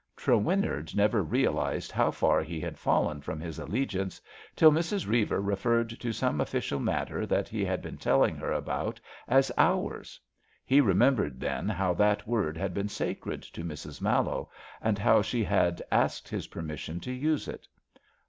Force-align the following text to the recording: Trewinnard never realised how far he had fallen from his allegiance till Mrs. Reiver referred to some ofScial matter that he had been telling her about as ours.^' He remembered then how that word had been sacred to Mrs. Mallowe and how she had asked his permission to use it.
Trewinnard 0.17 0.95
never 0.95 1.21
realised 1.21 1.91
how 1.91 2.09
far 2.09 2.41
he 2.41 2.59
had 2.59 2.79
fallen 2.79 3.21
from 3.21 3.39
his 3.39 3.59
allegiance 3.59 4.19
till 4.55 4.71
Mrs. 4.71 5.05
Reiver 5.07 5.39
referred 5.39 5.91
to 5.99 6.11
some 6.11 6.39
ofScial 6.39 6.81
matter 6.81 7.27
that 7.27 7.47
he 7.47 7.63
had 7.63 7.83
been 7.83 7.97
telling 7.99 8.35
her 8.37 8.51
about 8.51 8.99
as 9.27 9.51
ours.^' 9.59 10.17
He 10.65 10.81
remembered 10.81 11.39
then 11.39 11.69
how 11.69 11.93
that 11.93 12.25
word 12.27 12.57
had 12.57 12.73
been 12.73 12.89
sacred 12.89 13.43
to 13.43 13.63
Mrs. 13.63 14.01
Mallowe 14.01 14.49
and 14.81 14.97
how 14.97 15.21
she 15.21 15.43
had 15.43 15.83
asked 15.91 16.27
his 16.29 16.47
permission 16.47 16.99
to 17.01 17.11
use 17.11 17.47
it. 17.47 17.67